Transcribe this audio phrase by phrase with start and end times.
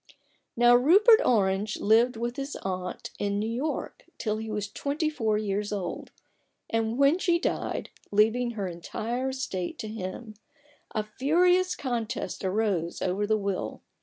[0.57, 5.37] Now Rupert Orange lived with his aunt in New York till he was twenty four
[5.37, 6.09] years old,
[6.71, 10.33] and when she died, leaving her entire estate THE BARGAIN OF RUPERT ORANGE.
[10.33, 13.83] J to him, a furious contest arose over the will.